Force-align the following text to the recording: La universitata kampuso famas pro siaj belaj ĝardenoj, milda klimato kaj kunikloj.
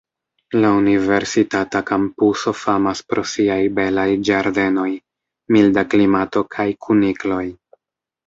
La 0.61 0.69
universitata 0.75 1.81
kampuso 1.89 2.53
famas 2.61 3.03
pro 3.11 3.25
siaj 3.33 3.59
belaj 3.79 4.07
ĝardenoj, 4.29 4.87
milda 5.57 5.83
klimato 5.95 6.43
kaj 6.57 6.67
kunikloj. 6.87 7.43